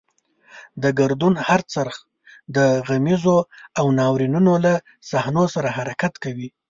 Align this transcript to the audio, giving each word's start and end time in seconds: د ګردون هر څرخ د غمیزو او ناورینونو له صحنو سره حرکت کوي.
د 0.83 0.85
ګردون 0.99 1.33
هر 1.47 1.61
څرخ 1.73 1.95
د 2.55 2.57
غمیزو 2.87 3.37
او 3.79 3.85
ناورینونو 3.99 4.53
له 4.65 4.73
صحنو 5.09 5.43
سره 5.55 5.69
حرکت 5.77 6.13
کوي. 6.23 6.49